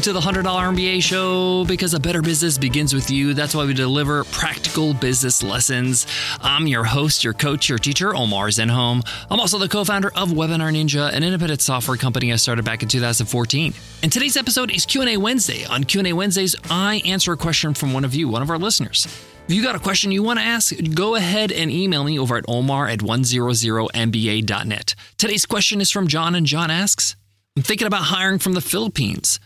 [0.00, 3.34] Welcome to the $100 MBA show because a better business begins with you.
[3.34, 6.06] That's why we deliver practical business lessons.
[6.40, 9.06] I'm your host, your coach, your teacher, Omar Zenhom.
[9.30, 12.82] I'm also the co founder of Webinar Ninja, an independent software company I started back
[12.82, 13.74] in 2014.
[14.02, 15.66] And today's episode is Q&A Wednesday.
[15.66, 19.06] On Q&A Wednesdays, I answer a question from one of you, one of our listeners.
[19.48, 22.38] If you got a question you want to ask, go ahead and email me over
[22.38, 24.94] at omar at 100mba.net.
[25.18, 27.16] Today's question is from John, and John asks,
[27.54, 29.38] I'm thinking about hiring from the Philippines.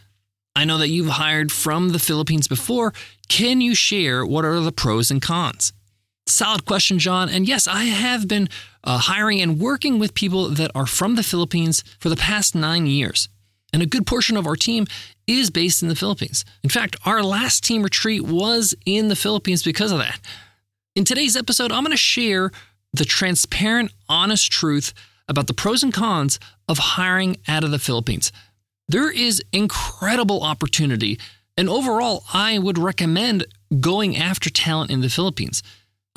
[0.57, 2.93] I know that you've hired from the Philippines before.
[3.29, 5.73] Can you share what are the pros and cons?
[6.27, 7.29] Solid question, John.
[7.29, 8.49] And yes, I have been
[8.83, 12.87] uh, hiring and working with people that are from the Philippines for the past nine
[12.87, 13.29] years.
[13.73, 14.87] And a good portion of our team
[15.27, 16.45] is based in the Philippines.
[16.63, 20.21] In fact, our last team retreat was in the Philippines because of that.
[20.95, 22.53] In today's episode, I'm going to share
[22.93, 24.95] the transparent, honest truth
[25.29, 28.31] about the pros and cons of hiring out of the Philippines.
[28.89, 31.19] There is incredible opportunity,
[31.57, 33.47] and overall, I would recommend
[33.81, 35.63] going after talent in the Philippines.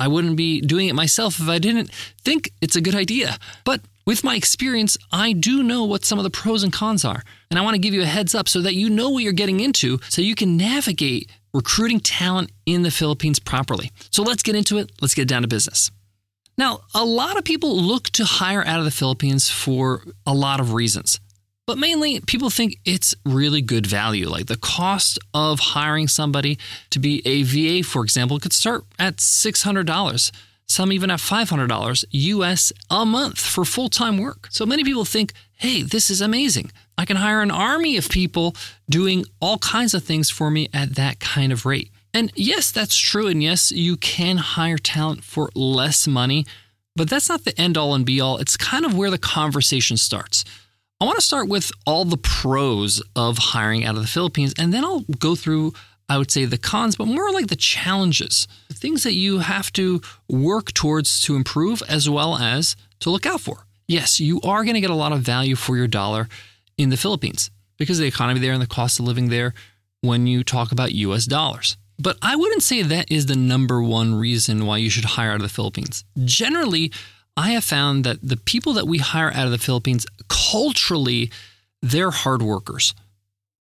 [0.00, 1.90] I wouldn't be doing it myself if I didn't
[2.22, 3.38] think it's a good idea.
[3.64, 7.22] But with my experience, I do know what some of the pros and cons are.
[7.50, 9.32] And I want to give you a heads up so that you know what you're
[9.32, 13.90] getting into so you can navigate recruiting talent in the Philippines properly.
[14.10, 14.92] So let's get into it.
[15.00, 15.90] Let's get down to business.
[16.56, 20.60] Now, a lot of people look to hire out of the Philippines for a lot
[20.60, 21.20] of reasons.
[21.68, 24.26] But mainly, people think it's really good value.
[24.26, 26.56] Like the cost of hiring somebody
[26.88, 30.30] to be a VA, for example, could start at $600.
[30.66, 34.48] Some even at $500 US a month for full time work.
[34.50, 36.72] So many people think, hey, this is amazing.
[36.96, 38.56] I can hire an army of people
[38.88, 41.90] doing all kinds of things for me at that kind of rate.
[42.14, 43.26] And yes, that's true.
[43.26, 46.46] And yes, you can hire talent for less money,
[46.96, 48.38] but that's not the end all and be all.
[48.38, 50.46] It's kind of where the conversation starts.
[51.00, 54.74] I want to start with all the pros of hiring out of the Philippines, and
[54.74, 55.72] then I'll go through,
[56.08, 59.72] I would say, the cons, but more like the challenges, the things that you have
[59.74, 63.64] to work towards to improve as well as to look out for.
[63.86, 66.28] Yes, you are going to get a lot of value for your dollar
[66.76, 69.54] in the Philippines because of the economy there and the cost of living there
[70.00, 71.76] when you talk about US dollars.
[72.00, 75.36] But I wouldn't say that is the number one reason why you should hire out
[75.36, 76.04] of the Philippines.
[76.24, 76.90] Generally,
[77.38, 81.30] I have found that the people that we hire out of the Philippines, culturally,
[81.80, 82.94] they're hard workers.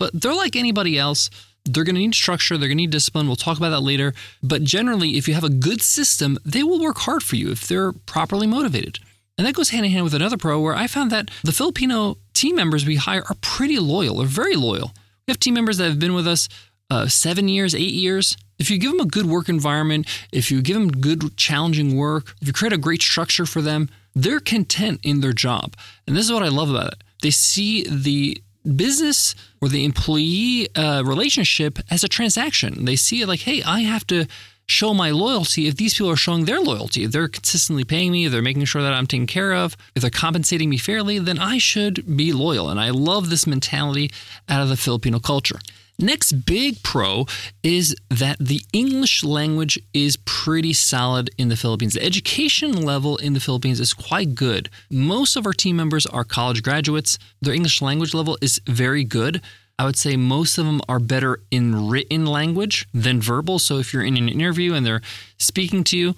[0.00, 1.30] But they're like anybody else.
[1.64, 3.28] They're going to need structure, they're going to need discipline.
[3.28, 4.14] We'll talk about that later.
[4.42, 7.68] But generally, if you have a good system, they will work hard for you if
[7.68, 8.98] they're properly motivated.
[9.38, 12.18] And that goes hand in hand with another pro where I found that the Filipino
[12.34, 14.92] team members we hire are pretty loyal, they're very loyal.
[15.28, 16.48] We have team members that have been with us
[16.92, 20.60] uh, seven years, eight years, if you give them a good work environment, if you
[20.60, 25.00] give them good, challenging work, if you create a great structure for them, they're content
[25.02, 25.74] in their job.
[26.06, 27.02] And this is what I love about it.
[27.22, 28.42] They see the
[28.76, 32.84] business or the employee uh, relationship as a transaction.
[32.84, 34.26] They see it like, hey, I have to
[34.66, 37.04] show my loyalty if these people are showing their loyalty.
[37.04, 40.02] If they're consistently paying me, if they're making sure that I'm taken care of, if
[40.02, 42.68] they're compensating me fairly, then I should be loyal.
[42.68, 44.10] And I love this mentality
[44.48, 45.58] out of the Filipino culture.
[46.02, 47.26] Next big pro
[47.62, 51.94] is that the English language is pretty solid in the Philippines.
[51.94, 54.68] The education level in the Philippines is quite good.
[54.90, 57.20] Most of our team members are college graduates.
[57.40, 59.40] Their English language level is very good.
[59.78, 63.60] I would say most of them are better in written language than verbal.
[63.60, 65.02] So if you're in an interview and they're
[65.38, 66.14] speaking to you,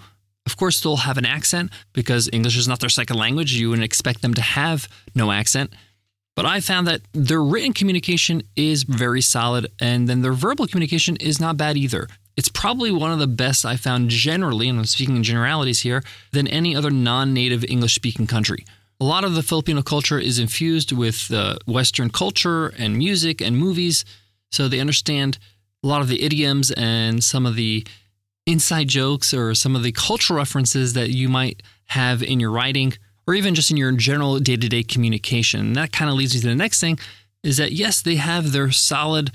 [0.46, 3.52] of course, they'll have an accent because English is not their second language.
[3.52, 5.74] You wouldn't expect them to have no accent.
[6.36, 11.16] But I found that their written communication is very solid, and then their verbal communication
[11.16, 12.08] is not bad either.
[12.36, 16.02] It's probably one of the best I found generally, and I'm speaking in generalities here,
[16.32, 18.64] than any other non native English speaking country.
[19.00, 23.56] A lot of the Filipino culture is infused with uh, Western culture and music and
[23.56, 24.04] movies,
[24.50, 25.38] so they understand
[25.84, 27.86] a lot of the idioms and some of the
[28.46, 32.94] inside jokes or some of the cultural references that you might have in your writing
[33.26, 35.60] or even just in your general day to day communication.
[35.60, 36.98] And that kind of leads me to the next thing
[37.42, 39.30] is that yes, they have their solid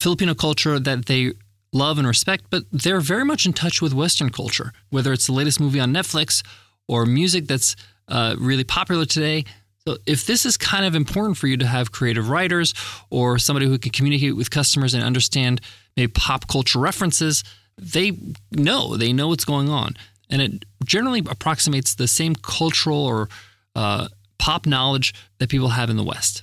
[0.00, 1.32] Filipino culture that they
[1.72, 5.32] love and respect, but they're very much in touch with Western culture, whether it's the
[5.32, 6.42] latest movie on Netflix
[6.88, 7.76] or music that's
[8.08, 9.44] uh, really popular today.
[9.86, 12.72] So, if this is kind of important for you to have creative writers
[13.10, 15.60] or somebody who can communicate with customers and understand
[15.96, 17.42] maybe pop culture references,
[17.78, 18.12] they
[18.52, 19.96] know they know what's going on,
[20.32, 23.28] and it generally approximates the same cultural or
[23.76, 24.08] uh,
[24.38, 26.42] pop knowledge that people have in the West.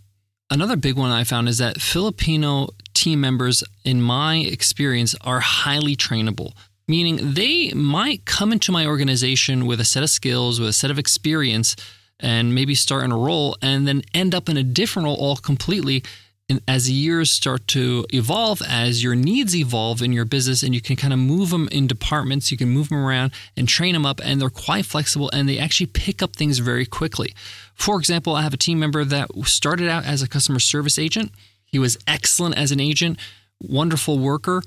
[0.50, 5.96] Another big one I found is that Filipino team members, in my experience, are highly
[5.96, 6.54] trainable,
[6.88, 10.92] meaning they might come into my organization with a set of skills, with a set
[10.92, 11.76] of experience,
[12.20, 15.38] and maybe start in a role and then end up in a different role all
[15.38, 16.04] completely
[16.50, 20.81] and as years start to evolve, as your needs evolve in your business, and you
[20.81, 24.06] can kind of move them in departments, you can move them around and train them
[24.06, 27.34] up, and they're quite flexible and they actually pick up things very quickly.
[27.75, 31.31] For example, I have a team member that started out as a customer service agent.
[31.66, 33.19] He was excellent as an agent,
[33.62, 34.63] wonderful worker,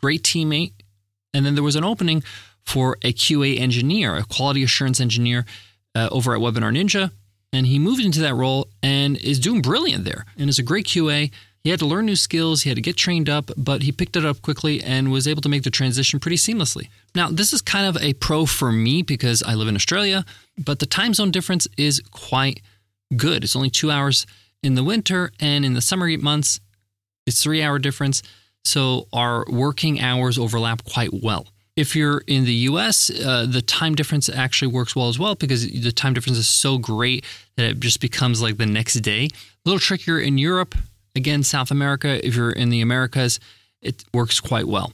[0.00, 0.72] great teammate.
[1.32, 2.24] And then there was an opening
[2.64, 5.44] for a QA engineer, a quality assurance engineer
[5.94, 7.12] uh, over at Webinar Ninja
[7.52, 10.86] and he moved into that role and is doing brilliant there and is a great
[10.86, 11.30] QA.
[11.64, 14.16] He had to learn new skills, he had to get trained up, but he picked
[14.16, 16.88] it up quickly and was able to make the transition pretty seamlessly.
[17.14, 20.24] Now, this is kind of a pro for me because I live in Australia,
[20.56, 22.60] but the time zone difference is quite
[23.16, 23.42] good.
[23.42, 24.26] It's only two hours
[24.62, 26.60] in the winter, and in the summer months,
[27.26, 28.22] it's three hour difference.
[28.64, 31.46] So our working hours overlap quite well.
[31.76, 35.68] If you're in the US, uh, the time difference actually works well as well because
[35.68, 37.24] the time difference is so great
[37.56, 39.24] that it just becomes like the next day.
[39.26, 40.74] A little trickier in Europe.
[41.14, 43.38] Again, South America, if you're in the Americas,
[43.82, 44.92] it works quite well.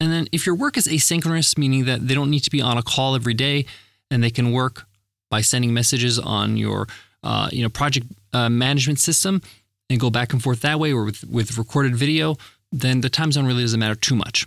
[0.00, 2.78] And then if your work is asynchronous, meaning that they don't need to be on
[2.78, 3.66] a call every day
[4.10, 4.86] and they can work
[5.30, 6.86] by sending messages on your
[7.24, 9.42] uh, you know project uh, management system
[9.90, 12.36] and go back and forth that way or with, with recorded video,
[12.70, 14.46] then the time zone really doesn't matter too much.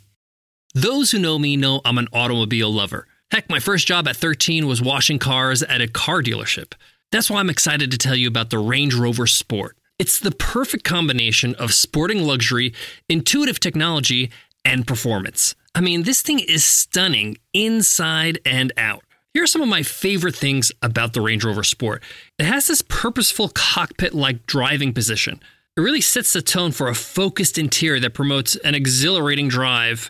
[0.74, 3.06] Those who know me know I'm an automobile lover.
[3.30, 6.74] Heck, my first job at 13 was washing cars at a car dealership.
[7.12, 9.76] That's why I'm excited to tell you about the Range Rover Sport.
[10.00, 12.74] It's the perfect combination of sporting luxury,
[13.10, 14.32] intuitive technology,
[14.64, 15.56] and performance.
[15.76, 19.04] I mean, this thing is stunning inside and out.
[19.34, 22.02] Here are some of my favorite things about the Range Rover Sport.
[22.40, 25.42] It has this purposeful cockpit like driving position.
[25.76, 30.10] It really sets the tone for a focused interior that promotes an exhilarating drive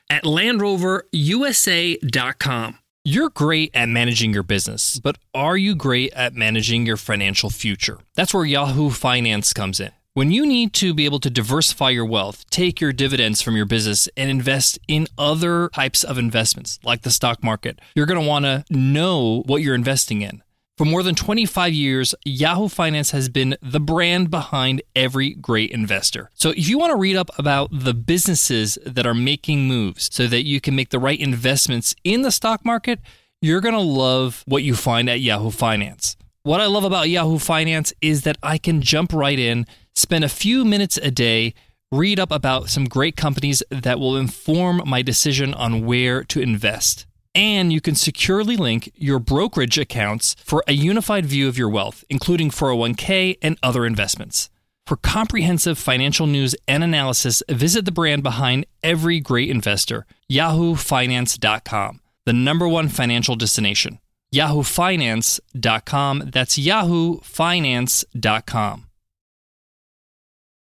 [0.11, 2.77] at LandRoverUSA.com.
[3.03, 7.97] You're great at managing your business, but are you great at managing your financial future?
[8.15, 9.91] That's where Yahoo Finance comes in.
[10.13, 13.65] When you need to be able to diversify your wealth, take your dividends from your
[13.65, 18.27] business and invest in other types of investments like the stock market, you're going to
[18.27, 20.43] want to know what you're investing in.
[20.77, 26.31] For more than 25 years, Yahoo Finance has been the brand behind every great investor.
[26.33, 30.25] So if you want to read up about the businesses that are making moves so
[30.27, 32.99] that you can make the right investments in the stock market,
[33.41, 36.15] you're going to love what you find at Yahoo Finance.
[36.43, 40.29] What I love about Yahoo Finance is that I can jump right in, spend a
[40.29, 41.53] few minutes a day,
[41.91, 47.05] read up about some great companies that will inform my decision on where to invest
[47.33, 52.03] and you can securely link your brokerage accounts for a unified view of your wealth,
[52.09, 54.49] including 401k and other investments.
[54.85, 62.33] For comprehensive financial news and analysis, visit the brand behind every great investor, yahoofinance.com, the
[62.33, 63.99] number one financial destination.
[64.33, 66.29] yahoofinance.com.
[66.33, 68.85] That's yahoofinance.com.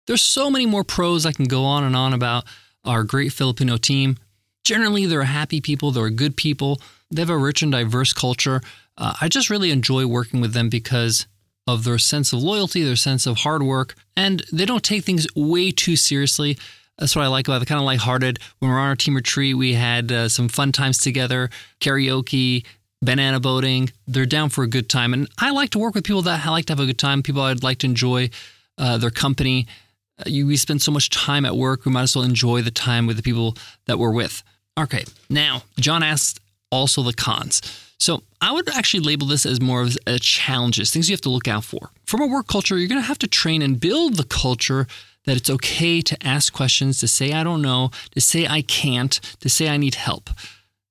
[0.06, 2.44] There's so many more pros I can go on and on about
[2.84, 4.16] our great Filipino team
[4.66, 6.80] generally they're happy people, they're good people,
[7.10, 8.60] they have a rich and diverse culture.
[8.98, 11.26] Uh, I just really enjoy working with them because
[11.68, 15.26] of their sense of loyalty, their sense of hard work, and they don't take things
[15.36, 16.58] way too seriously.
[16.98, 17.66] That's what I like about it.
[17.68, 18.40] Kind of lighthearted.
[18.58, 22.64] When we're on our team retreat, we had uh, some fun times together, karaoke,
[23.02, 23.92] banana boating.
[24.08, 26.50] They're down for a good time, and I like to work with people that I
[26.50, 27.22] like to have a good time.
[27.22, 28.30] People I'd like to enjoy
[28.78, 29.68] uh, their company.
[30.18, 31.84] Uh, you, we spend so much time at work.
[31.84, 33.56] We might as well enjoy the time with the people
[33.86, 34.42] that we're with.
[34.78, 36.40] Okay, now John asked
[36.70, 37.62] also the cons.
[37.98, 41.30] So I would actually label this as more of a challenges, things you have to
[41.30, 41.90] look out for.
[42.04, 44.86] From a work culture, you're going to have to train and build the culture
[45.24, 49.12] that it's okay to ask questions, to say I don't know, to say I can't,
[49.40, 50.30] to say I need help.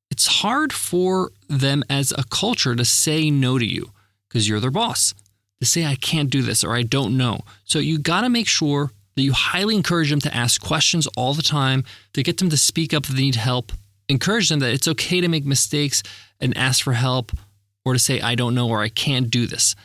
[0.09, 3.91] It's hard for them as a culture to say no to you
[4.27, 5.13] because you're their boss.
[5.61, 7.41] To say I can't do this or I don't know.
[7.63, 11.33] So you got to make sure that you highly encourage them to ask questions all
[11.33, 13.71] the time, to get them to speak up if they need help,
[14.09, 16.03] encourage them that it's okay to make mistakes
[16.39, 17.31] and ask for help
[17.85, 19.75] or to say, I don't know or I can't do this.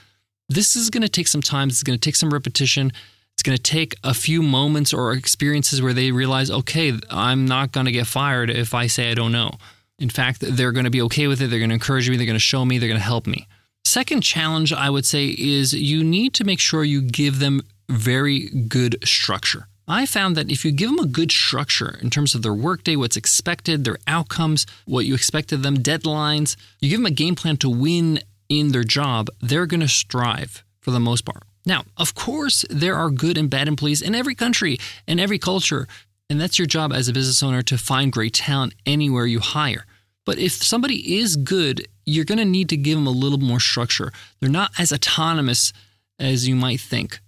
[0.49, 1.69] This is going to take some time.
[1.69, 2.93] It's going to take some repetition.
[3.35, 7.73] It's going to take a few moments or experiences where they realize, okay, I'm not
[7.73, 9.53] going to get fired if I say I don't know.
[9.99, 11.49] In fact, they're going to be okay with it.
[11.49, 12.17] They're going to encourage me.
[12.17, 12.79] They're going to show me.
[12.79, 13.47] They're going to help me.
[13.85, 18.49] Second challenge, I would say, is you need to make sure you give them very
[18.49, 19.67] good structure.
[19.89, 22.95] I found that if you give them a good structure in terms of their workday,
[22.95, 27.35] what's expected, their outcomes, what you expect of them, deadlines, you give them a game
[27.35, 31.43] plan to win in their job, they're going to strive for the most part.
[31.67, 34.79] Now, of course, there are good and bad employees in every country
[35.09, 35.89] and every culture,
[36.29, 39.87] and that's your job as a business owner to find great talent anywhere you hire.
[40.25, 43.61] But if somebody is good, you're going to need to give them a little more
[43.61, 44.13] structure.
[44.39, 45.73] They're not as autonomous
[46.19, 47.21] as you might think.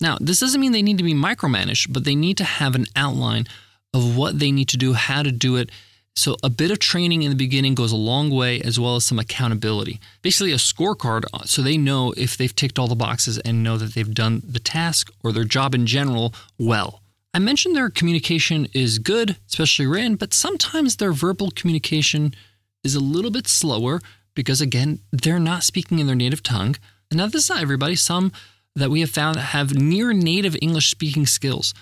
[0.00, 2.86] Now, this doesn't mean they need to be micromanaged, but they need to have an
[2.96, 3.46] outline
[3.92, 5.70] of what they need to do, how to do it.
[6.16, 9.04] So, a bit of training in the beginning goes a long way, as well as
[9.04, 10.00] some accountability.
[10.22, 13.76] Basically, a scorecard uh, so they know if they've ticked all the boxes and know
[13.76, 17.02] that they've done the task or their job in general well.
[17.32, 22.34] I mentioned their communication is good, especially written, but sometimes their verbal communication
[22.82, 24.00] is a little bit slower
[24.34, 26.76] because, again, they're not speaking in their native tongue.
[27.10, 27.94] And now, this is not everybody.
[27.94, 28.32] Some
[28.76, 31.74] that we have found have near native English speaking skills.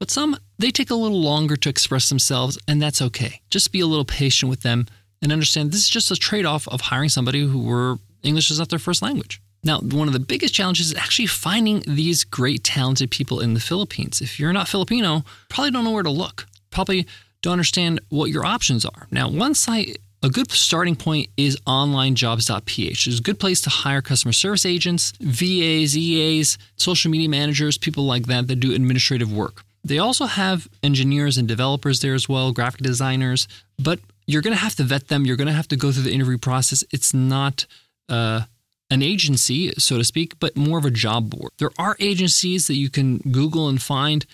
[0.00, 3.40] But some, they take a little longer to express themselves, and that's okay.
[3.50, 4.86] Just be a little patient with them
[5.22, 8.58] and understand this is just a trade off of hiring somebody who were English is
[8.58, 9.40] not their first language.
[9.64, 13.60] Now, one of the biggest challenges is actually finding these great, talented people in the
[13.60, 14.20] Philippines.
[14.20, 16.46] If you're not Filipino, probably don't know where to look.
[16.70, 17.06] Probably
[17.42, 19.06] don't understand what your options are.
[19.12, 23.06] Now, one site a good starting point is onlinejobs.ph.
[23.06, 28.04] It's a good place to hire customer service agents, VAs, EAs, social media managers, people
[28.04, 29.64] like that that do administrative work.
[29.84, 33.48] They also have engineers and developers there as well, graphic designers,
[33.78, 35.26] but you're going to have to vet them.
[35.26, 36.84] You're going to have to go through the interview process.
[36.92, 37.66] It's not
[38.08, 38.42] uh,
[38.90, 41.50] an agency, so to speak, but more of a job board.
[41.58, 44.24] There are agencies that you can Google and find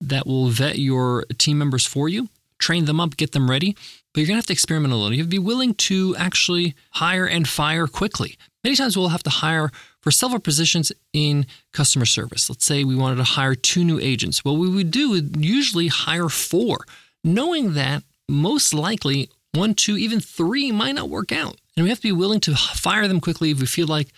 [0.00, 3.76] that will vet your team members for you, train them up, get them ready
[4.16, 5.12] but you're going to have to experiment a little.
[5.12, 8.38] You have to be willing to actually hire and fire quickly.
[8.64, 9.70] Many times we'll have to hire
[10.00, 11.44] for several positions in
[11.74, 12.48] customer service.
[12.48, 14.42] Let's say we wanted to hire two new agents.
[14.42, 16.86] What we would do would usually hire four,
[17.22, 21.60] knowing that most likely one, two, even three might not work out.
[21.76, 24.08] And we have to be willing to fire them quickly if we feel like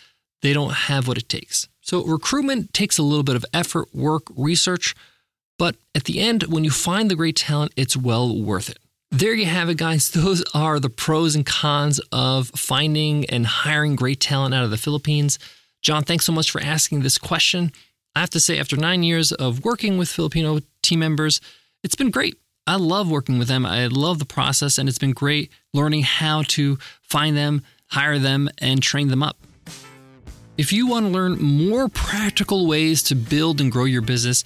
[0.43, 1.67] they don't have what it takes.
[1.81, 4.95] So recruitment takes a little bit of effort, work, research,
[5.59, 8.79] but at the end, when you find the great talent, it's well worth it.
[9.11, 10.11] There you have it, guys.
[10.11, 14.77] Those are the pros and cons of finding and hiring great talent out of the
[14.77, 15.39] Philippines.
[15.81, 17.73] John, thanks so much for asking this question.
[18.15, 21.41] I have to say, after nine years of working with Filipino team members,
[21.83, 22.37] it's been great.
[22.67, 23.65] I love working with them.
[23.65, 28.51] I love the process, and it's been great learning how to find them, hire them,
[28.59, 29.39] and train them up.
[30.59, 34.45] If you want to learn more practical ways to build and grow your business,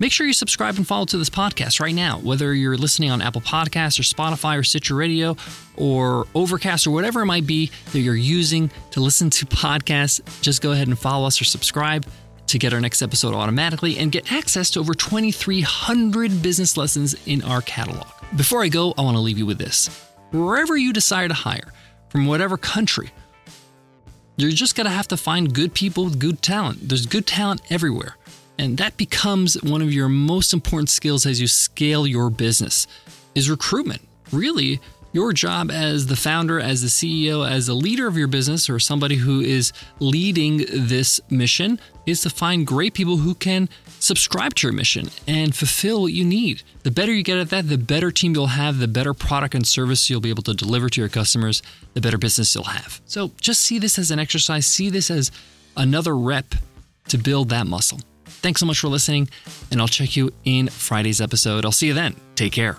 [0.00, 3.20] Make sure you subscribe and follow to this podcast right now, whether you're listening on
[3.20, 5.36] Apple Podcasts or Spotify or Stitcher Radio
[5.76, 10.20] or Overcast or whatever it might be that you're using to listen to podcasts.
[10.40, 12.06] Just go ahead and follow us or subscribe
[12.46, 17.42] to get our next episode automatically and get access to over 2,300 business lessons in
[17.42, 18.06] our catalog.
[18.36, 19.88] Before I go, I want to leave you with this.
[20.30, 21.72] Wherever you decide to hire,
[22.08, 23.10] from whatever country,
[24.36, 26.88] you're just going to have to find good people with good talent.
[26.88, 28.17] There's good talent everywhere.
[28.58, 32.86] And that becomes one of your most important skills as you scale your business
[33.34, 34.02] is recruitment.
[34.32, 34.80] Really,
[35.12, 38.78] your job as the founder, as the CEO, as the leader of your business, or
[38.78, 43.68] somebody who is leading this mission is to find great people who can
[44.00, 46.62] subscribe to your mission and fulfill what you need.
[46.82, 49.66] The better you get at that, the better team you'll have, the better product and
[49.66, 51.62] service you'll be able to deliver to your customers,
[51.94, 53.00] the better business you'll have.
[53.06, 55.30] So just see this as an exercise, see this as
[55.76, 56.54] another rep
[57.08, 58.00] to build that muscle.
[58.40, 59.28] Thanks so much for listening,
[59.70, 61.64] and I'll check you in Friday's episode.
[61.64, 62.14] I'll see you then.
[62.34, 62.78] Take care.